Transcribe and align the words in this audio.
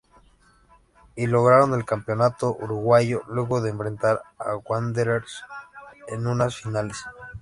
Y 1.15 1.27
lograron 1.27 1.75
el 1.75 1.85
Campeonato 1.85 2.57
Uruguayo 2.59 3.21
luego 3.27 3.61
de 3.61 3.69
enfrentar 3.69 4.23
a 4.39 4.55
Wanderers 4.55 5.43
en 6.07 6.25
unas 6.25 6.55
finales. 6.59 6.97